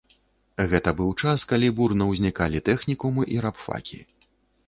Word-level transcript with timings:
Гэта 0.69 0.93
быў 1.01 1.11
час, 1.23 1.43
калі 1.51 1.67
бурна 1.79 2.07
ўзнікалі 2.13 2.61
тэхнікумы 2.69 3.23
і 3.35 3.39
рабфакі. 3.47 3.99